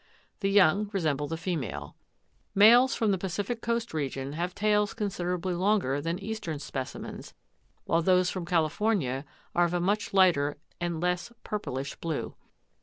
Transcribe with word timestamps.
The 0.39 0.49
young 0.49 0.89
resemble 0.93 1.27
the 1.27 1.37
female. 1.37 1.95
Males 2.55 2.95
from 2.95 3.11
the 3.11 3.19
Pacific 3.19 3.61
coast 3.61 3.93
region 3.93 4.33
have 4.33 4.55
tails 4.55 4.95
considerably 4.95 5.53
longer 5.53 6.01
than 6.01 6.17
eastern 6.17 6.57
specimens, 6.57 7.35
while 7.83 8.01
those 8.01 8.31
from 8.31 8.47
California 8.47 9.25
are 9.53 9.65
of 9.65 9.75
a 9.75 9.79
much 9.79 10.11
lighter 10.11 10.57
and 10.79 10.99
less 10.99 11.31
purplish 11.43 11.93
blue. 11.97 12.33